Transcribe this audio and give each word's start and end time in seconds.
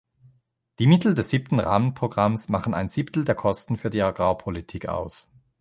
Die 0.79 0.87
Mittel 0.87 1.13
des 1.13 1.29
Siebten 1.29 1.59
Rahmenprogramms 1.59 2.49
machen 2.49 2.73
ein 2.73 2.89
Siebtel 2.89 3.23
der 3.23 3.35
Kosten 3.35 3.77
für 3.77 3.91
die 3.91 4.01
Agrarpolitik 4.01 4.87
aus. 4.89 5.31